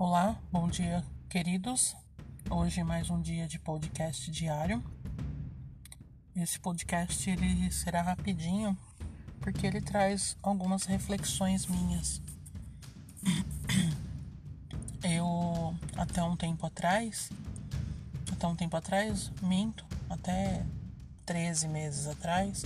Olá, 0.00 0.38
bom 0.52 0.68
dia, 0.68 1.04
queridos. 1.28 1.96
Hoje 2.48 2.84
mais 2.84 3.10
um 3.10 3.20
dia 3.20 3.48
de 3.48 3.58
podcast 3.58 4.30
diário. 4.30 4.80
Esse 6.36 6.56
podcast 6.60 7.28
ele 7.28 7.68
será 7.72 8.00
rapidinho 8.00 8.78
porque 9.40 9.66
ele 9.66 9.80
traz 9.80 10.36
algumas 10.40 10.84
reflexões 10.84 11.66
minhas. 11.66 12.22
Eu 15.02 15.76
até 15.96 16.22
um 16.22 16.36
tempo 16.36 16.64
atrás, 16.64 17.28
até 18.30 18.46
um 18.46 18.54
tempo 18.54 18.76
atrás, 18.76 19.32
minto, 19.42 19.84
até 20.08 20.64
13 21.26 21.66
meses 21.66 22.06
atrás, 22.06 22.62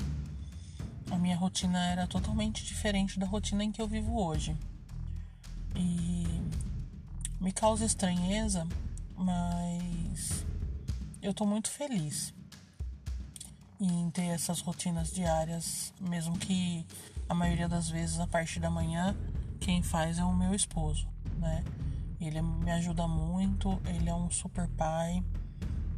a 1.10 1.16
minha 1.16 1.38
rotina 1.38 1.82
era 1.86 2.06
totalmente 2.06 2.62
diferente 2.62 3.18
da 3.18 3.24
rotina 3.24 3.64
em 3.64 3.72
que 3.72 3.80
eu 3.80 3.88
vivo 3.88 4.22
hoje. 4.22 4.54
E 5.74 6.11
me 7.42 7.50
causa 7.50 7.84
estranheza, 7.84 8.68
mas 9.16 10.46
eu 11.20 11.34
tô 11.34 11.44
muito 11.44 11.68
feliz 11.72 12.32
em 13.80 14.08
ter 14.10 14.26
essas 14.26 14.60
rotinas 14.60 15.12
diárias, 15.12 15.92
mesmo 16.00 16.38
que 16.38 16.86
a 17.28 17.34
maioria 17.34 17.68
das 17.68 17.90
vezes 17.90 18.20
a 18.20 18.28
partir 18.28 18.60
da 18.60 18.70
manhã 18.70 19.16
quem 19.58 19.82
faz 19.82 20.20
é 20.20 20.24
o 20.24 20.32
meu 20.32 20.54
esposo, 20.54 21.08
né? 21.38 21.64
Ele 22.20 22.40
me 22.40 22.70
ajuda 22.70 23.08
muito, 23.08 23.76
ele 23.86 24.08
é 24.08 24.14
um 24.14 24.30
super 24.30 24.68
pai. 24.68 25.20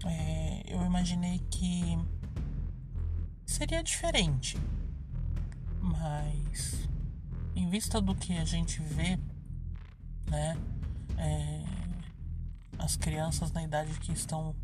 É, 0.07 0.63
eu 0.67 0.83
imaginei 0.83 1.41
que 1.51 1.99
seria 3.45 3.83
diferente, 3.83 4.57
mas 5.79 6.89
em 7.55 7.69
vista 7.69 8.01
do 8.01 8.15
que 8.15 8.33
a 8.39 8.47
gente 8.47 8.81
vê, 8.81 9.19
né? 10.31 10.57
É, 11.25 11.65
as 12.79 12.97
crianças 12.97 13.51
na 13.51 13.63
idade 13.63 13.99
que 14.01 14.13
estão 14.13 14.55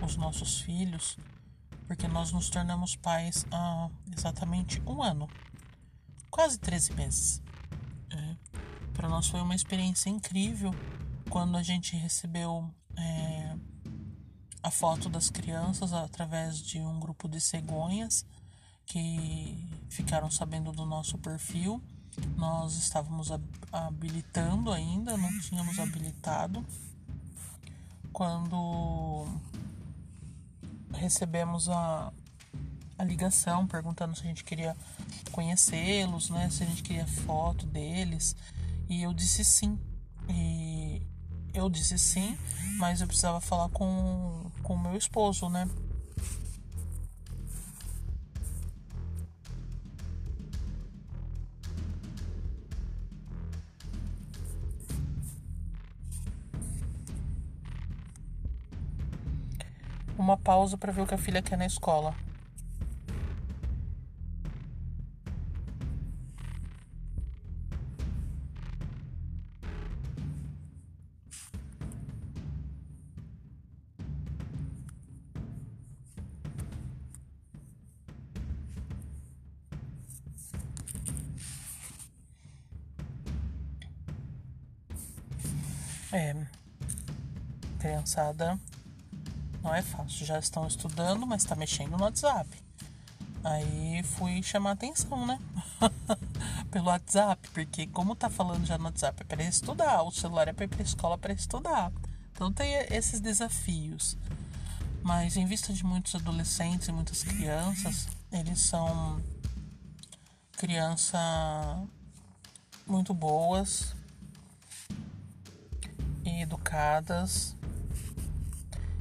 os 0.00 0.16
nossos 0.16 0.60
filhos, 0.60 1.18
porque 1.86 2.06
nós 2.06 2.32
nos 2.32 2.48
tornamos 2.48 2.96
pais 2.96 3.44
há 3.50 3.90
exatamente 4.16 4.80
um 4.86 5.02
ano, 5.02 5.28
quase 6.30 6.58
13 6.58 6.94
meses. 6.94 7.42
É, 8.10 8.36
Para 8.92 9.08
nós 9.08 9.26
foi 9.26 9.40
uma 9.40 9.54
experiência 9.54 10.08
incrível 10.08 10.74
quando 11.28 11.56
a 11.56 11.62
gente 11.62 11.96
recebeu 11.96 12.72
é, 12.96 13.56
a 14.62 14.70
foto 14.70 15.08
das 15.08 15.28
crianças 15.28 15.92
através 15.92 16.58
de 16.58 16.78
um 16.80 17.00
grupo 17.00 17.28
de 17.28 17.40
cegonhas 17.40 18.24
que 18.86 19.68
ficaram 19.88 20.30
sabendo 20.30 20.70
do 20.70 20.86
nosso 20.86 21.18
perfil 21.18 21.82
nós 22.36 22.76
estávamos 22.76 23.30
habilitando 23.72 24.72
ainda, 24.72 25.16
não 25.16 25.40
tínhamos 25.40 25.78
habilitado. 25.78 26.64
Quando 28.12 29.26
recebemos 30.92 31.68
a, 31.68 32.12
a 32.98 33.04
ligação 33.04 33.66
perguntando 33.66 34.14
se 34.16 34.22
a 34.22 34.26
gente 34.26 34.44
queria 34.44 34.76
conhecê-los, 35.32 36.30
né? 36.30 36.48
Se 36.50 36.62
a 36.62 36.66
gente 36.66 36.82
queria 36.82 37.06
foto 37.06 37.66
deles. 37.66 38.36
E 38.88 39.02
eu 39.02 39.12
disse 39.12 39.44
sim. 39.44 39.78
E 40.28 41.02
eu 41.52 41.68
disse 41.68 41.98
sim, 41.98 42.36
mas 42.78 43.00
eu 43.00 43.06
precisava 43.06 43.40
falar 43.40 43.68
com 43.68 44.50
o 44.62 44.78
meu 44.78 44.96
esposo, 44.96 45.48
né? 45.48 45.68
Uma 60.18 60.36
pausa 60.36 60.76
para 60.76 60.92
ver 60.92 61.02
o 61.02 61.06
que 61.06 61.14
a 61.14 61.18
filha 61.18 61.42
quer 61.42 61.58
na 61.58 61.66
escola. 61.66 62.14
É, 86.12 86.46
criançada 87.80 88.56
não 89.64 89.74
é 89.74 89.80
fácil. 89.80 90.26
Já 90.26 90.38
estão 90.38 90.66
estudando, 90.66 91.26
mas 91.26 91.42
está 91.42 91.56
mexendo 91.56 91.96
no 91.96 92.04
WhatsApp. 92.04 92.48
Aí 93.42 94.02
fui 94.02 94.42
chamar 94.42 94.72
atenção, 94.72 95.26
né? 95.26 95.38
Pelo 96.70 96.86
WhatsApp, 96.86 97.48
porque 97.50 97.86
como 97.86 98.14
tá 98.14 98.28
falando 98.28 98.66
já 98.66 98.76
no 98.76 98.84
WhatsApp 98.84 99.22
é 99.22 99.24
para 99.24 99.42
estudar, 99.42 100.02
o 100.02 100.10
celular 100.10 100.48
é 100.48 100.52
para 100.52 100.66
ir 100.66 100.68
para 100.68 100.82
escola 100.82 101.16
para 101.16 101.32
estudar. 101.32 101.90
Então 102.32 102.52
tem 102.52 102.74
esses 102.90 103.20
desafios. 103.20 104.16
Mas 105.02 105.36
em 105.36 105.46
vista 105.46 105.72
de 105.72 105.84
muitos 105.84 106.14
adolescentes 106.14 106.88
e 106.88 106.92
muitas 106.92 107.22
crianças, 107.22 108.08
eles 108.32 108.60
são 108.60 109.20
crianças 110.56 111.20
muito 112.86 113.12
boas 113.12 113.94
e 116.24 116.40
educadas 116.40 117.54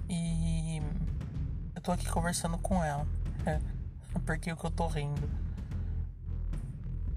e 0.09 0.81
eu 1.75 1.81
tô 1.81 1.91
aqui 1.91 2.07
conversando 2.09 2.57
com 2.57 2.83
ela. 2.83 3.07
É, 4.15 4.19
porque 4.25 4.55
que 4.55 4.65
eu 4.65 4.71
tô 4.71 4.87
rindo. 4.87 5.29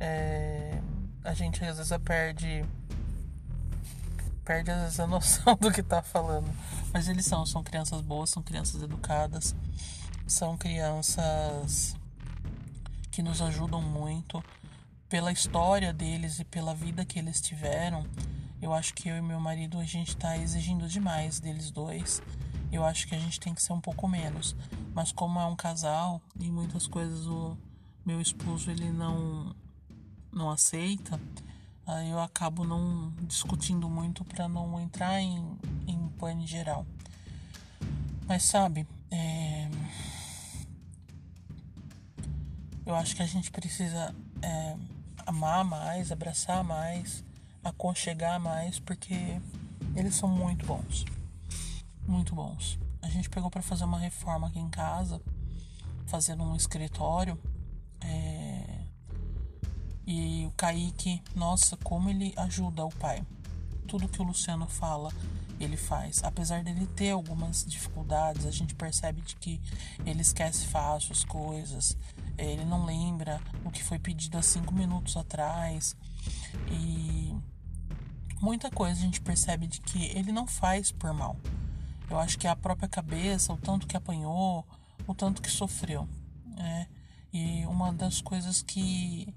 É, 0.01 0.81
a 1.23 1.35
gente 1.35 1.65
às 1.65 1.77
vezes 1.77 1.97
perde. 1.99 2.65
Perde 4.45 4.71
às 4.73 4.81
vezes 4.81 5.01
a 5.01 5.07
noção 5.09 5.57
do 5.57 5.71
que 5.71 5.83
tá 5.83 6.03
falando. 6.03 6.49
Mas 6.93 7.09
eles 7.09 7.27
são, 7.27 7.47
são 7.47 7.63
crianças 7.63 8.01
boas, 8.01 8.31
são 8.31 8.43
crianças 8.43 8.83
educadas, 8.83 9.55
são 10.27 10.57
crianças 10.57 11.95
que 13.11 13.23
nos 13.23 13.41
ajudam 13.41 13.81
muito 13.81 14.43
pela 15.09 15.31
história 15.31 15.93
deles 15.93 16.41
e 16.41 16.45
pela 16.45 16.75
vida 16.75 17.05
que 17.05 17.19
eles 17.19 17.41
tiveram. 17.41 18.05
Eu 18.61 18.73
acho 18.73 18.95
que 18.95 19.09
eu 19.09 19.17
e 19.17 19.23
meu 19.23 19.39
marido 19.39 19.79
a 19.79 19.85
gente 19.85 20.17
tá 20.17 20.37
exigindo 20.37 20.89
demais 20.89 21.39
deles 21.39 21.71
dois 21.71 22.21
eu 22.73 22.85
acho 22.85 23.07
que 23.07 23.15
a 23.15 23.19
gente 23.19 23.39
tem 23.41 23.55
que 23.55 23.63
ser 23.63 23.73
um 23.73 23.81
pouco 23.81 24.09
menos. 24.09 24.57
Mas 24.95 25.13
como 25.13 25.39
é 25.39 25.47
um 25.47 25.57
casal 25.57 26.21
e 26.39 26.51
muitas 26.51 26.87
coisas 26.87 27.27
o 27.27 27.57
meu 28.05 28.21
esposo 28.21 28.71
ele 28.71 28.91
não 28.91 29.55
não 30.33 30.51
aceita, 30.51 31.19
aí 31.87 32.11
eu 32.11 32.21
acabo 32.21 32.63
não 32.63 33.11
discutindo 33.23 33.89
muito 33.89 34.23
para 34.23 34.47
não 34.47 34.79
entrar 34.79 35.19
em, 35.21 35.59
em 35.87 36.09
pane 36.19 36.47
geral. 36.47 36.87
Mas 38.27 38.43
sabe, 38.43 38.87
é... 39.11 39.71
eu 42.85 42.95
acho 42.95 43.17
que 43.17 43.23
a 43.23 43.27
gente 43.27 43.51
precisa 43.51 44.15
é, 44.43 44.77
amar 45.25 45.65
mais, 45.65 46.13
abraçar 46.13 46.63
mais, 46.63 47.25
aconchegar 47.65 48.39
mais, 48.39 48.79
porque 48.79 49.41
eles 49.95 50.17
são 50.17 50.29
muito 50.29 50.67
bons 50.67 51.05
muito 52.07 52.35
bons. 52.35 52.79
A 53.03 53.09
gente 53.09 53.29
pegou 53.29 53.51
para 53.51 53.63
fazer 53.63 53.85
uma 53.85 53.99
reforma 53.99 54.49
aqui 54.49 54.59
em 54.59 54.71
casa, 54.71 55.21
fazendo 56.07 56.43
um 56.43 56.57
escritório. 56.57 57.39
É... 58.01 58.87
E 60.07 60.47
o 60.47 60.53
Kaique, 60.53 61.23
nossa, 61.35 61.77
como 61.79 62.09
ele 62.09 62.33
ajuda 62.37 62.85
o 62.85 62.91
pai. 62.91 63.25
Tudo 63.89 64.09
que 64.09 64.21
o 64.21 64.25
Luciano 64.25 64.67
fala, 64.67 65.13
ele 65.59 65.77
faz. 65.77 66.23
Apesar 66.23 66.63
dele 66.63 66.87
ter 66.87 67.11
algumas 67.11 67.65
dificuldades, 67.65 68.47
a 68.47 68.51
gente 68.51 68.75
percebe 68.75 69.21
de 69.21 69.37
que 69.37 69.61
ele 70.05 70.23
esquece 70.23 70.67
fácil 70.67 71.13
as 71.13 71.25
coisas. 71.25 71.97
Ele 72.39 72.65
não 72.65 72.85
lembra 72.85 73.41
o 73.65 73.71
que 73.71 73.83
foi 73.83 73.99
pedido 73.99 74.39
há 74.39 74.43
cinco 74.43 74.75
minutos 74.75 75.17
atrás. 75.17 75.97
E 76.71 77.35
muita 78.41 78.71
coisa 78.71 79.01
a 79.01 79.03
gente 79.03 79.21
percebe 79.21 79.67
de 79.67 79.81
que 79.81 80.05
ele 80.17 80.31
não 80.31 80.47
faz 80.47 80.93
por 80.93 81.13
mal. 81.13 81.37
Eu 82.09 82.19
acho 82.19 82.39
que 82.39 82.47
é 82.47 82.51
a 82.51 82.57
própria 82.57 82.89
cabeça, 82.89 83.53
o 83.53 83.57
tanto 83.57 83.87
que 83.87 83.97
apanhou, 83.97 84.67
o 85.07 85.15
tanto 85.15 85.43
que 85.43 85.51
sofreu. 85.51 86.09
Né? 86.57 86.87
E 87.33 87.67
uma 87.67 87.93
das 87.93 88.21
coisas 88.21 88.63
que 88.63 89.35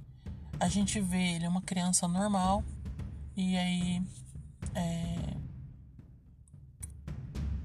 a 0.60 0.68
gente 0.68 1.00
vê, 1.00 1.34
ele 1.34 1.46
é 1.46 1.50
uma 1.50 1.62
criança 1.62 2.08
normal, 2.08 2.64
e 3.36 3.58
aí 3.58 4.04
é, 4.76 5.34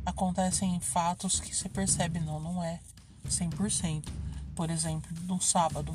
acontecem 0.07 0.79
fatos 0.81 1.41
que 1.41 1.55
você 1.55 1.69
percebe, 1.69 2.21
não, 2.21 2.41
não 2.41 2.63
é 2.63 2.81
100%. 3.29 4.09
Por 4.55 4.71
exemplo, 4.71 5.11
no 5.27 5.41
sábado. 5.41 5.93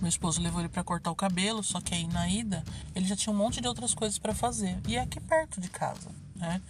Meu 0.00 0.08
esposo 0.08 0.40
levou 0.40 0.60
ele 0.60 0.68
para 0.68 0.84
cortar 0.84 1.10
o 1.10 1.16
cabelo, 1.16 1.62
só 1.62 1.80
que 1.80 1.94
aí 1.94 2.06
na 2.06 2.28
ida 2.28 2.64
ele 2.94 3.06
já 3.06 3.16
tinha 3.16 3.32
um 3.32 3.36
monte 3.36 3.60
de 3.60 3.68
outras 3.68 3.94
coisas 3.94 4.18
para 4.18 4.34
fazer. 4.34 4.78
E 4.86 4.96
é 4.96 5.00
aqui 5.00 5.20
perto 5.20 5.60
de 5.60 5.68
casa, 5.68 6.10
né? 6.40 6.60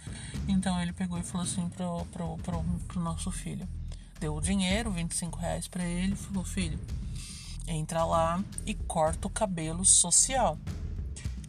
Então 0.47 0.79
ele 0.81 0.93
pegou 0.93 1.17
e 1.17 1.23
falou 1.23 1.45
assim 1.45 1.67
pro, 1.69 2.05
pro, 2.07 2.37
pro, 2.37 2.63
pro 2.87 2.99
nosso 2.99 3.31
filho. 3.31 3.67
Deu 4.19 4.35
o 4.35 4.41
dinheiro, 4.41 4.91
25 4.91 5.39
reais 5.39 5.67
pra 5.67 5.83
ele, 5.83 6.15
falou, 6.15 6.43
filho, 6.43 6.79
entra 7.67 8.05
lá 8.05 8.43
e 8.65 8.73
corta 8.73 9.27
o 9.27 9.31
cabelo 9.31 9.83
social. 9.83 10.57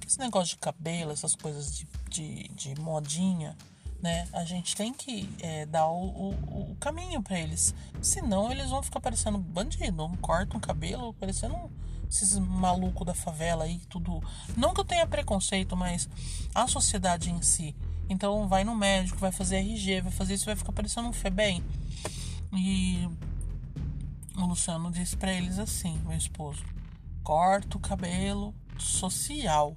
Esse 0.07 0.19
negócio 0.19 0.57
de 0.57 0.61
cabelo, 0.61 1.11
essas 1.11 1.35
coisas 1.35 1.77
de, 1.77 1.87
de, 2.09 2.49
de 2.49 2.81
modinha, 2.81 3.57
né? 4.03 4.27
A 4.33 4.45
gente 4.45 4.75
tem 4.75 4.93
que 4.93 5.29
é, 5.41 5.65
dar 5.67 5.87
o, 5.87 6.09
o, 6.09 6.73
o 6.73 6.77
caminho 6.81 7.23
para 7.23 7.39
eles. 7.39 7.75
Senão 8.01 8.51
eles 8.51 8.71
vão 8.71 8.83
ficar 8.83 9.01
parecendo 9.01 9.39
bandido. 9.39 10.11
Cortam 10.21 10.59
o 10.59 10.61
cabelo, 10.61 11.15
parecendo 11.15 11.71
esses 12.11 12.37
malucos 12.37 13.07
da 13.07 13.15
favela 13.15 13.65
aí, 13.65 13.81
tudo. 13.89 14.23
Não 14.57 14.75
que 14.75 14.81
eu 14.81 14.85
tenha 14.85 15.07
preconceito, 15.07 15.77
mas 15.77 16.09
a 16.55 16.67
sociedade 16.67 17.31
em 17.31 17.41
si. 17.41 17.75
Então 18.09 18.47
vai 18.49 18.65
no 18.65 18.75
médico, 18.75 19.19
vai 19.19 19.33
fazer 19.33 19.57
RG, 19.57 20.03
vai 20.03 20.13
fazer 20.13 20.35
isso, 20.35 20.47
vai 20.47 20.57
ficar 20.57 20.73
parecendo 20.73 21.09
um 21.09 21.13
Febem. 21.13 21.63
E 22.53 23.09
o 24.37 24.45
Luciano 24.47 24.91
disse 24.91 25.17
para 25.17 25.33
eles 25.33 25.59
assim, 25.59 25.99
meu 26.07 26.17
esposo: 26.17 26.65
corta 27.23 27.77
o 27.77 27.81
cabelo 27.81 28.55
social 28.79 29.75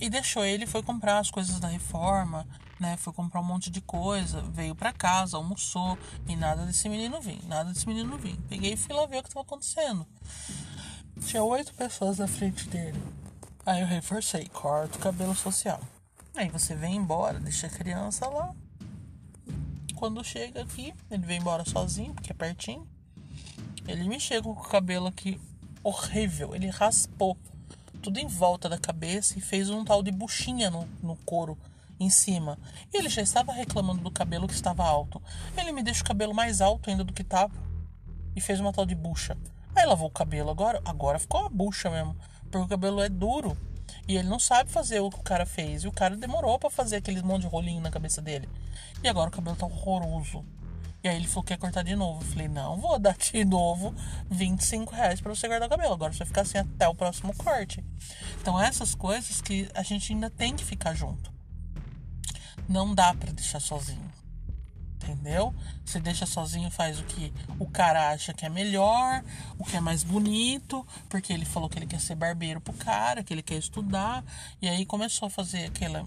e 0.00 0.08
deixou 0.08 0.44
ele 0.44 0.66
foi 0.66 0.82
comprar 0.82 1.18
as 1.18 1.30
coisas 1.30 1.58
da 1.58 1.68
reforma, 1.68 2.46
né? 2.78 2.96
Foi 2.96 3.12
comprar 3.12 3.40
um 3.40 3.44
monte 3.44 3.70
de 3.70 3.80
coisa, 3.80 4.40
veio 4.42 4.74
para 4.74 4.92
casa, 4.92 5.36
almoçou 5.36 5.98
e 6.26 6.36
nada 6.36 6.64
desse 6.64 6.88
menino 6.88 7.20
vir, 7.20 7.40
nada 7.46 7.72
desse 7.72 7.86
menino 7.86 8.16
vir. 8.16 8.36
Peguei 8.48 8.74
e 8.74 8.76
fui 8.76 8.94
lá 8.94 9.06
ver 9.06 9.18
o 9.18 9.22
que 9.22 9.28
estava 9.28 9.44
acontecendo. 9.44 10.06
Tinha 11.20 11.42
oito 11.42 11.74
pessoas 11.74 12.18
na 12.18 12.28
frente 12.28 12.68
dele. 12.68 13.02
Aí 13.68 13.82
eu 13.82 13.86
reforcei, 13.86 14.48
corta 14.48 14.96
o 14.96 14.98
cabelo 14.98 15.34
social. 15.34 15.78
Aí 16.34 16.48
você 16.48 16.74
vem 16.74 16.96
embora, 16.96 17.38
deixa 17.38 17.66
a 17.66 17.70
criança 17.70 18.26
lá. 18.26 18.54
Quando 19.94 20.24
chega 20.24 20.62
aqui, 20.62 20.94
ele 21.10 21.26
vem 21.26 21.38
embora 21.38 21.66
sozinho, 21.66 22.14
porque 22.14 22.32
é 22.32 22.34
pertinho. 22.34 22.88
Ele 23.86 24.08
me 24.08 24.18
chega 24.18 24.44
com 24.44 24.52
o 24.52 24.56
cabelo 24.56 25.08
aqui 25.08 25.38
horrível, 25.82 26.54
ele 26.54 26.70
raspou 26.70 27.36
tudo 28.00 28.18
em 28.18 28.26
volta 28.26 28.70
da 28.70 28.78
cabeça 28.78 29.38
e 29.38 29.42
fez 29.42 29.68
um 29.68 29.84
tal 29.84 30.02
de 30.02 30.10
buchinha 30.10 30.70
no, 30.70 30.88
no 31.02 31.16
couro 31.16 31.58
em 32.00 32.08
cima. 32.08 32.58
E 32.90 32.96
ele 32.96 33.10
já 33.10 33.20
estava 33.20 33.52
reclamando 33.52 34.00
do 34.00 34.10
cabelo 34.10 34.48
que 34.48 34.54
estava 34.54 34.82
alto. 34.82 35.22
Ele 35.54 35.72
me 35.72 35.82
deixa 35.82 36.00
o 36.00 36.06
cabelo 36.06 36.32
mais 36.32 36.62
alto 36.62 36.88
ainda 36.88 37.04
do 37.04 37.12
que 37.12 37.20
estava 37.20 37.52
e 38.34 38.40
fez 38.40 38.60
uma 38.60 38.72
tal 38.72 38.86
de 38.86 38.94
bucha. 38.94 39.36
Aí 39.76 39.84
lavou 39.84 40.08
o 40.08 40.10
cabelo 40.10 40.48
agora, 40.48 40.80
agora 40.86 41.18
ficou 41.18 41.42
uma 41.42 41.50
bucha 41.50 41.90
mesmo, 41.90 42.16
porque 42.50 42.64
o 42.64 42.68
cabelo 42.68 43.00
é 43.00 43.08
duro. 43.08 43.56
E 44.06 44.16
ele 44.16 44.28
não 44.28 44.38
sabe 44.38 44.70
fazer 44.70 45.00
o 45.00 45.10
que 45.10 45.20
o 45.20 45.22
cara 45.22 45.44
fez. 45.44 45.84
E 45.84 45.88
o 45.88 45.92
cara 45.92 46.16
demorou 46.16 46.58
para 46.58 46.70
fazer 46.70 46.96
aqueles 46.96 47.22
monte 47.22 47.42
de 47.42 47.48
rolinho 47.48 47.80
na 47.80 47.90
cabeça 47.90 48.22
dele. 48.22 48.48
E 49.02 49.08
agora 49.08 49.28
o 49.28 49.32
cabelo 49.32 49.56
tá 49.56 49.66
horroroso. 49.66 50.44
E 51.02 51.08
aí 51.08 51.16
ele 51.16 51.28
falou 51.28 51.44
que 51.44 51.52
ia 51.52 51.58
cortar 51.58 51.82
de 51.82 51.94
novo. 51.94 52.22
Eu 52.22 52.26
falei, 52.26 52.48
não, 52.48 52.76
vou 52.76 52.98
dar 52.98 53.16
de 53.16 53.44
novo 53.44 53.94
25 54.30 54.92
reais 54.94 55.20
pra 55.20 55.34
você 55.34 55.46
guardar 55.46 55.68
o 55.68 55.70
cabelo. 55.70 55.92
Agora 55.92 56.12
você 56.12 56.18
vai 56.18 56.26
ficar 56.26 56.40
assim 56.40 56.58
até 56.58 56.88
o 56.88 56.94
próximo 56.94 57.34
corte. 57.36 57.84
Então 58.40 58.60
essas 58.60 58.94
coisas 58.94 59.40
que 59.40 59.68
a 59.74 59.82
gente 59.82 60.12
ainda 60.12 60.30
tem 60.30 60.56
que 60.56 60.64
ficar 60.64 60.94
junto. 60.94 61.32
Não 62.68 62.94
dá 62.94 63.14
para 63.14 63.32
deixar 63.32 63.60
sozinho. 63.60 64.17
Entendeu? 65.08 65.54
Você 65.86 65.98
deixa 65.98 66.26
sozinho, 66.26 66.70
faz 66.70 67.00
o 67.00 67.04
que 67.04 67.32
o 67.58 67.66
cara 67.66 68.10
acha 68.10 68.34
que 68.34 68.44
é 68.44 68.48
melhor, 68.50 69.24
o 69.58 69.64
que 69.64 69.74
é 69.74 69.80
mais 69.80 70.04
bonito, 70.04 70.86
porque 71.08 71.32
ele 71.32 71.46
falou 71.46 71.66
que 71.66 71.78
ele 71.78 71.86
quer 71.86 71.98
ser 71.98 72.14
barbeiro 72.14 72.60
pro 72.60 72.74
cara, 72.74 73.24
que 73.24 73.32
ele 73.32 73.42
quer 73.42 73.56
estudar, 73.56 74.22
e 74.60 74.68
aí 74.68 74.84
começou 74.84 75.26
a 75.28 75.30
fazer 75.30 75.64
aquela. 75.64 76.04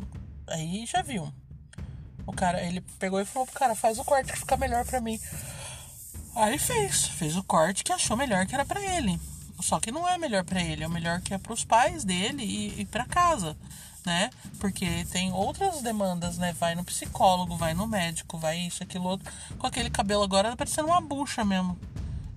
Aí 0.47 0.85
já 0.85 1.01
viu 1.01 1.33
o 2.27 2.31
cara, 2.31 2.61
ele 2.63 2.81
pegou 2.99 3.19
e 3.19 3.25
falou 3.25 3.47
pro 3.47 3.57
cara, 3.57 3.73
faz 3.73 3.97
o 3.97 4.05
corte 4.05 4.31
que 4.31 4.37
fica 4.37 4.55
melhor 4.55 4.85
para 4.85 5.01
mim. 5.01 5.19
Aí 6.35 6.59
fez, 6.59 7.07
fez 7.07 7.35
o 7.35 7.43
corte 7.43 7.83
que 7.83 7.91
achou 7.91 8.15
melhor 8.15 8.45
que 8.45 8.53
era 8.53 8.65
para 8.65 8.79
ele. 8.79 9.19
Só 9.61 9.79
que 9.79 9.91
não 9.91 10.07
é 10.07 10.17
melhor 10.17 10.43
para 10.43 10.61
ele, 10.61 10.83
é 10.83 10.87
melhor 10.87 11.21
que 11.21 11.33
é 11.33 11.37
para 11.37 11.53
os 11.53 11.63
pais 11.63 12.03
dele 12.03 12.43
e, 12.43 12.81
e 12.81 12.85
para 12.85 13.05
casa, 13.05 13.55
né? 14.05 14.29
Porque 14.59 15.05
tem 15.11 15.31
outras 15.31 15.81
demandas, 15.81 16.37
né? 16.37 16.53
Vai 16.53 16.75
no 16.75 16.83
psicólogo, 16.83 17.55
vai 17.55 17.73
no 17.73 17.87
médico, 17.87 18.37
vai 18.37 18.59
isso, 18.59 18.83
aquilo 18.83 19.05
outro. 19.05 19.31
Com 19.57 19.67
aquele 19.67 19.89
cabelo 19.89 20.23
agora 20.23 20.49
tá 20.49 20.55
parecendo 20.55 20.87
uma 20.87 21.01
bucha 21.01 21.45
mesmo. 21.45 21.77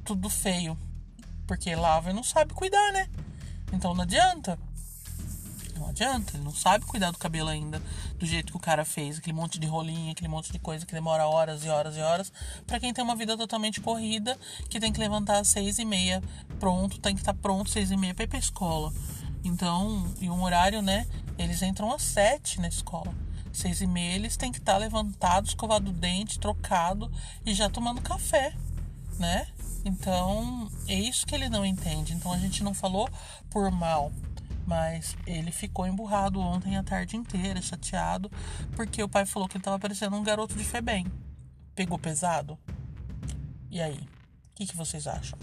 Tudo 0.05 0.29
feio. 0.29 0.77
Porque 1.47 1.75
lava 1.75 2.11
e 2.11 2.15
não 2.15 2.23
sabe 2.23 2.55
cuidar, 2.55 2.93
né? 2.93 3.09
Então 3.73 3.95
não 3.95 4.03
adianta. 4.03 4.59
Não 5.79 5.89
adianta, 5.89 6.37
ele 6.37 6.45
não 6.45 6.55
sabe 6.55 6.85
cuidar 6.85 7.11
do 7.11 7.19
cabelo 7.19 7.49
ainda 7.49 7.83
do 8.19 8.27
jeito 8.27 8.53
que 8.53 8.57
o 8.57 8.61
cara 8.61 8.85
fez, 8.85 9.19
aquele 9.19 9.35
monte 9.35 9.59
de 9.59 9.67
rolinho, 9.67 10.13
aquele 10.13 10.29
monte 10.29 10.53
de 10.53 10.59
coisa 10.59 10.87
que 10.87 10.95
demora 10.95 11.27
horas 11.27 11.65
e 11.65 11.69
horas 11.69 11.97
e 11.97 12.01
horas. 12.01 12.33
Para 12.67 12.79
quem 12.81 12.93
tem 12.93 13.03
uma 13.03 13.17
vida 13.17 13.37
totalmente 13.37 13.81
corrida, 13.81 14.39
que 14.69 14.81
tem 14.81 14.93
que 14.93 15.01
levantar 15.01 15.39
às 15.39 15.49
seis 15.49 15.79
e 15.79 15.85
meia, 15.85 16.23
pronto, 16.59 16.99
tem 17.01 17.15
que 17.15 17.21
estar 17.21 17.35
tá 17.35 17.39
pronto 17.41 17.71
seis 17.71 17.91
e 17.91 17.97
meia 17.97 18.15
para 18.15 18.25
ir 18.25 18.29
pra 18.29 18.39
escola. 18.39 18.93
Então, 19.45 20.11
e 20.21 20.31
um 20.31 20.43
horário, 20.43 20.81
né? 20.81 21.07
Eles 21.37 21.61
entram 21.63 21.93
às 21.93 22.03
sete 22.03 22.61
na 22.61 22.69
escola. 22.69 23.13
Seis 23.53 23.81
e 23.81 23.87
meia 23.87 24.15
eles 24.15 24.37
têm 24.37 24.51
que 24.51 24.59
estar 24.59 24.73
tá 24.73 24.79
levantados, 24.79 25.51
escovado 25.51 25.91
o 25.91 25.93
dente, 25.93 26.39
trocado 26.39 27.11
e 27.45 27.53
já 27.53 27.69
tomando 27.69 28.01
café, 28.01 28.55
né? 29.19 29.47
Então, 29.85 30.69
é 30.89 30.95
isso 30.95 31.27
que 31.27 31.35
ele 31.35 31.49
não 31.49 31.65
entende. 31.65 32.15
Então 32.15 32.33
a 32.33 32.39
gente 32.39 32.65
não 32.65 32.73
falou 32.73 33.09
por 33.51 33.71
mal, 33.71 34.11
mas 34.67 35.17
ele 35.27 35.51
ficou 35.51 35.87
emburrado 35.87 36.41
ontem 36.41 36.77
a 36.77 36.83
tarde 36.83 37.17
inteira, 37.17 37.61
chateado, 37.61 38.31
porque 38.75 39.03
o 39.03 39.09
pai 39.09 39.27
falou 39.27 39.49
que 39.49 39.57
ele 39.57 39.63
estava 39.63 39.79
parecendo 39.79 40.17
um 40.17 40.23
garoto 40.23 40.55
de 40.55 40.65
Febem. 40.65 41.07
Pegou 41.75 41.99
pesado? 41.99 42.59
E 43.71 43.81
aí? 43.81 43.99
O 43.99 44.55
que, 44.55 44.67
que 44.67 44.77
vocês 44.77 45.07
acham? 45.07 45.39